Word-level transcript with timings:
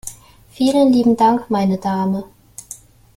Vielen 0.49 0.91
lieben 0.91 1.15
Dank, 1.15 1.51
meine 1.51 1.77
Dame! 1.77 2.23